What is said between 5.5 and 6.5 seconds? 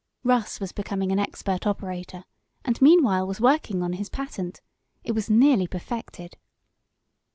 perfected.